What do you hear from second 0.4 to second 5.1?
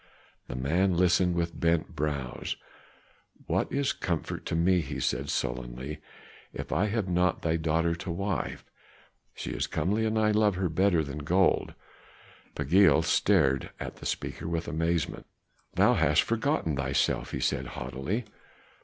The man listened with bent brows. "What is comfort to me," he